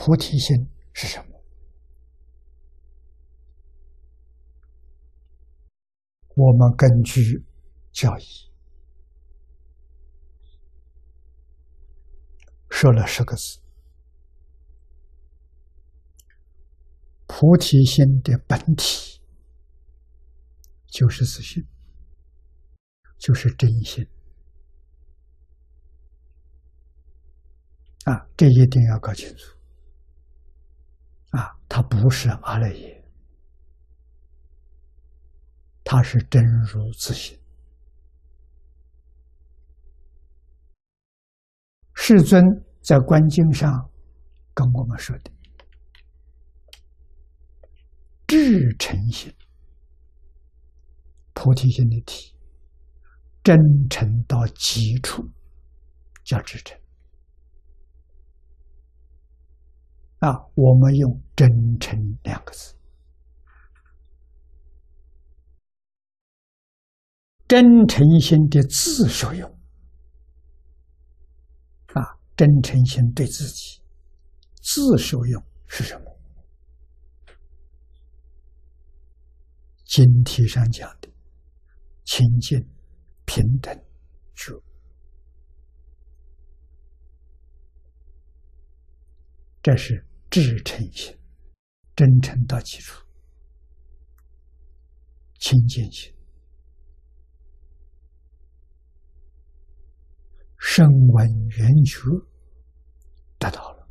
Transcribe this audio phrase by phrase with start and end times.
[0.00, 1.42] 菩提心是什么？
[6.36, 7.44] 我们根据
[7.90, 8.22] 教义
[12.70, 13.58] 说了十个字：
[17.26, 19.20] 菩提心的本体
[20.86, 21.66] 就是自信，
[23.18, 24.06] 就是真心。
[28.04, 29.57] 啊，这一定要搞清楚。
[31.30, 33.04] 啊，他不是阿赖耶，
[35.84, 37.38] 他是真如自性。
[41.94, 42.42] 世尊
[42.82, 43.90] 在观经上
[44.54, 45.30] 跟我们说的，
[48.26, 49.34] 至诚心、
[51.34, 52.34] 菩提心的体，
[53.44, 53.58] 真
[53.90, 55.28] 诚到极处，
[56.24, 56.78] 叫至诚。
[60.18, 61.48] 啊，我们用“真
[61.78, 62.74] 诚”两个字
[67.46, 69.48] ，“真诚心”的自受用。
[71.94, 73.80] 啊，真诚心对自己，
[74.60, 76.04] 自受用是什么？
[79.84, 81.08] 经题上讲的
[82.04, 82.58] 清净、
[83.24, 83.74] 平等、
[84.34, 84.52] 觉。
[89.62, 91.16] 这是至诚心，
[91.96, 93.02] 真诚到基础，
[95.38, 96.14] 清净心，
[100.58, 102.00] 声闻缘觉
[103.38, 103.88] 得到了，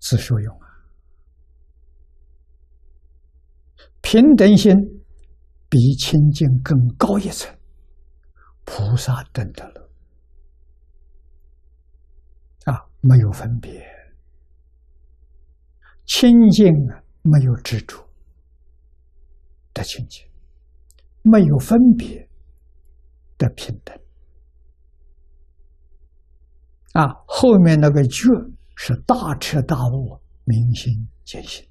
[0.00, 0.66] 自受用啊。
[4.00, 4.72] 平等心
[5.68, 7.52] 比清净更高一层，
[8.64, 9.90] 菩萨等得了
[12.66, 12.86] 啊。
[13.00, 13.70] 没有分别，
[16.06, 18.08] 清净啊，没有执着
[19.74, 20.24] 的清净，
[21.22, 22.28] 没有分别
[23.36, 23.98] 的平等
[26.92, 27.06] 啊。
[27.26, 28.28] 后面那个觉
[28.76, 31.66] 是大彻大悟、明心见性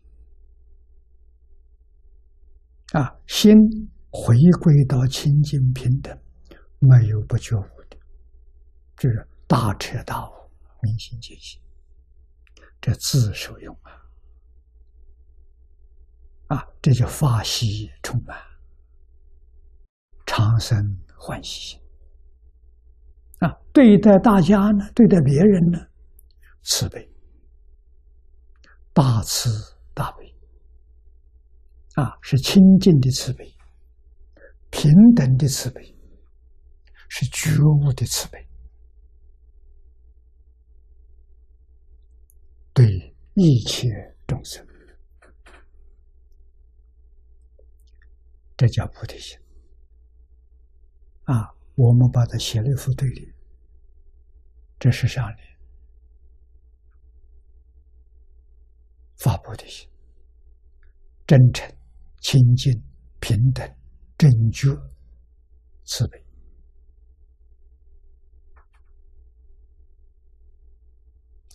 [2.92, 3.56] 啊，心
[4.12, 6.16] 回归到清净平等，
[6.80, 7.98] 没有不觉悟的，
[8.98, 10.34] 就是大彻大悟。
[10.82, 11.60] 明心见性，
[12.80, 14.05] 这自受用啊！
[16.48, 18.38] 啊，这叫法喜充满，
[20.26, 20.78] 长生
[21.18, 21.78] 欢喜
[23.40, 23.52] 啊！
[23.74, 25.80] 对待大家呢，对待别人呢，
[26.62, 27.10] 慈悲，
[28.94, 29.50] 大慈
[29.94, 30.36] 大悲
[31.96, 33.52] 啊，是清净的慈悲，
[34.70, 35.96] 平等的慈悲，
[37.10, 38.48] 是觉悟的慈悲。
[42.74, 43.88] 对一切
[44.28, 44.66] 众生，
[48.58, 49.38] 这叫菩提心
[51.26, 51.54] 啊！
[51.76, 53.34] 我们把它写了一副对联，
[54.80, 55.58] 这是上联：
[59.18, 59.90] 发菩提心，
[61.28, 61.70] 真诚、
[62.20, 62.82] 清净、
[63.20, 63.70] 平等、
[64.18, 64.70] 正觉、
[65.84, 66.24] 慈悲。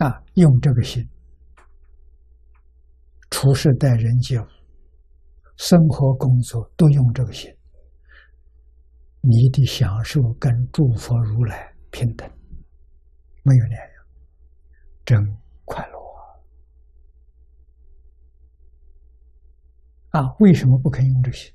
[0.00, 1.08] 啊，用这个心，
[3.30, 4.46] 处事待人接物，
[5.62, 7.54] 生活工作都用这个心，
[9.20, 12.26] 你的享受跟诸佛如来平等，
[13.42, 13.90] 没有两样，
[15.04, 15.22] 真
[15.66, 15.98] 快乐
[20.12, 20.22] 啊！
[20.22, 21.52] 啊，为什么不肯用这些？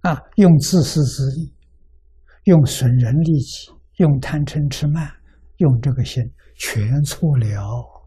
[0.00, 1.52] 啊，用自私自利。
[2.44, 5.12] 用损人利己，用贪嗔痴慢，
[5.58, 6.24] 用这个心，
[6.62, 8.04] 全错了。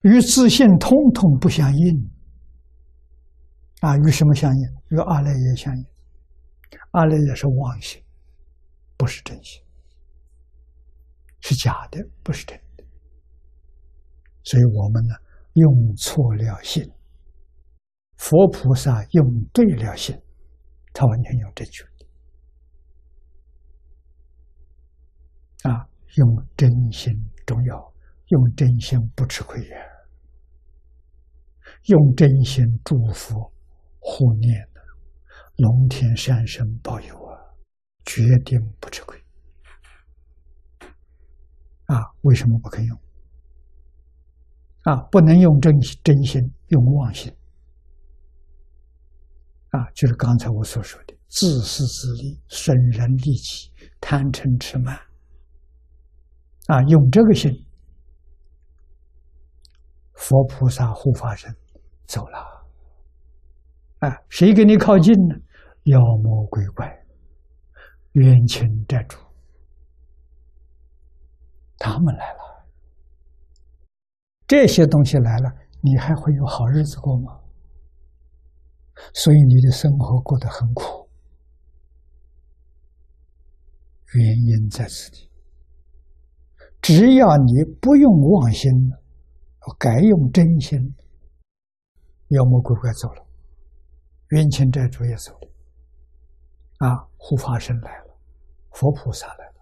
[0.00, 2.10] 与自信通通不相应。
[3.80, 4.62] 啊，与什么相应？
[4.88, 5.86] 与阿赖耶相应。
[6.90, 8.02] 阿赖耶是妄心，
[8.96, 9.62] 不是真心，
[11.40, 12.84] 是假的，不是真的。
[14.42, 15.14] 所以我们呢，
[15.52, 16.90] 用错了心。
[18.16, 20.20] 佛菩萨用对了心。
[20.92, 22.06] 他完全用正确的
[25.64, 27.12] 啊，用真心
[27.44, 27.92] 重要，
[28.28, 29.76] 用真心不吃亏呀，
[31.86, 33.50] 用真心祝福
[33.98, 34.80] 护念的，
[35.56, 37.38] 龙天善神保佑啊，
[38.04, 39.18] 决定不吃亏
[41.86, 42.12] 啊！
[42.22, 42.98] 为什么不肯用？
[44.82, 47.34] 啊，不能用真真心，用妄心。
[49.70, 55.00] 啊，就是刚才我所说的，自私自利、损人利己、贪嗔痴慢，
[56.66, 57.52] 啊，用这个心，
[60.14, 61.54] 佛菩萨护法神
[62.06, 62.38] 走了，
[63.98, 65.34] 啊，谁给你靠近呢？
[65.84, 67.04] 妖魔鬼怪、
[68.12, 69.18] 冤亲债主，
[71.76, 72.64] 他们来了，
[74.46, 75.52] 这些东西来了，
[75.82, 77.40] 你还会有好日子过吗？
[79.12, 81.06] 所以你的生活过得很苦。
[84.14, 85.28] 原因在此地。
[86.84, 88.70] 只要你不用妄心，
[89.78, 90.78] 改用真心，
[92.28, 93.26] 妖魔鬼怪走了，
[94.32, 95.48] 冤亲债主也走了，
[96.86, 98.18] 啊，护法神来了，
[98.72, 99.54] 佛菩萨来了，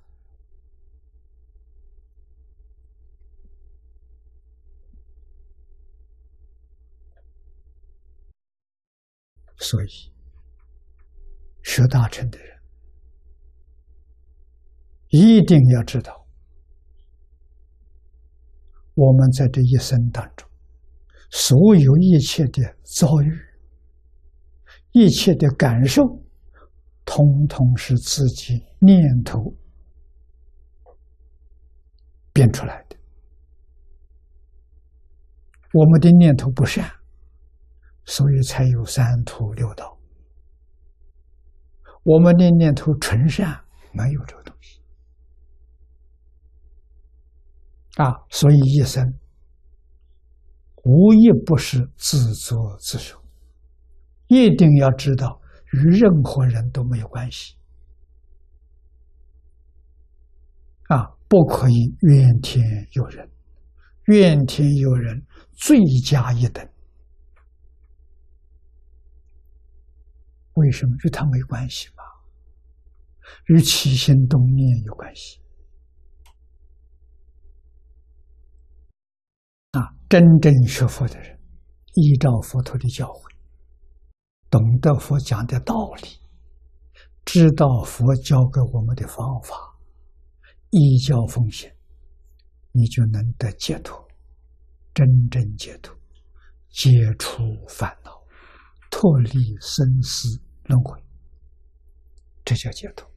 [9.58, 10.12] 所以
[11.62, 12.58] 学大乘的人。
[15.10, 16.21] 一定要知道，
[18.94, 20.49] 我们在这一生当中，
[21.31, 23.33] 所有一切的遭遇、
[24.93, 26.03] 一切的感受，
[27.05, 29.55] 通通是自己念头
[32.33, 32.97] 变出来的。
[35.73, 36.91] 我们的念头不善，
[38.05, 39.99] 所以才有三途六道；
[42.03, 44.83] 我们的念头纯善，没有这个东西。
[47.97, 49.05] 啊，所以一生
[50.85, 53.23] 无一不是自作自受，
[54.29, 55.41] 一定要知道
[55.73, 57.55] 与任何人都没有关系。
[60.89, 63.31] 啊，不可以怨天尤人，
[64.06, 66.67] 怨天尤人罪加一等。
[70.55, 72.03] 为什么与他没关系嘛？
[73.47, 75.42] 与起心动念有关系。
[79.72, 81.38] 啊，真正学佛的人，
[81.94, 83.22] 依照佛陀的教诲，
[84.50, 86.08] 懂得佛讲的道理，
[87.24, 89.56] 知道佛教给我们的方法，
[90.70, 91.70] 依教奉行，
[92.72, 94.06] 你就能得解脱，
[94.92, 95.96] 真正解脱，
[96.69, 98.10] 解除烦恼，
[98.90, 100.28] 脱离生死
[100.64, 101.02] 轮回，
[102.44, 103.08] 这叫解脱。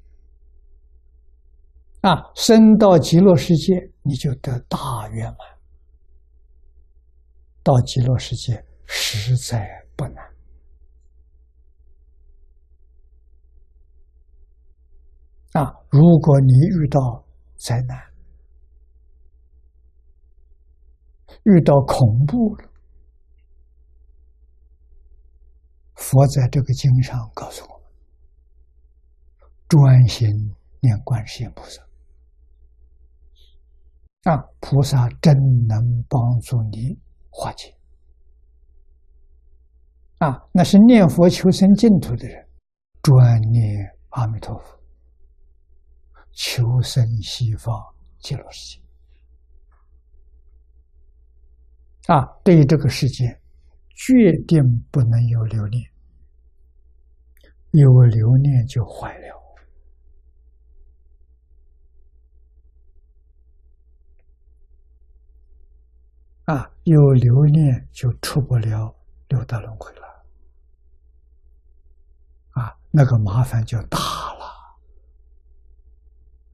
[2.00, 3.74] 啊，升到极乐世界，
[4.04, 5.55] 你就得大圆满。
[7.66, 10.24] 到极乐世界实在不难
[15.54, 15.74] 啊！
[15.90, 17.26] 如果你遇到
[17.56, 17.98] 灾难、
[21.42, 22.70] 遇到恐怖了，
[25.96, 27.90] 佛在这个经上告诉我们：
[29.68, 30.30] 专心
[30.82, 31.82] 念观世音菩萨
[34.30, 35.34] 啊，菩萨真
[35.68, 37.04] 能帮助你。
[37.38, 37.76] 化解
[40.20, 42.48] 啊，那是念佛求生净土的人，
[43.02, 44.80] 专念阿弥陀佛，
[46.32, 47.76] 求生西方
[48.20, 48.82] 极乐世界
[52.14, 52.26] 啊。
[52.46, 53.26] 对于这个世界，
[53.90, 55.84] 决定不能有留恋，
[57.72, 59.45] 有留恋就坏了。
[66.46, 68.94] 啊，有留念就出不了
[69.30, 70.08] 六道轮回了，
[72.52, 74.35] 啊，那个麻烦就大了。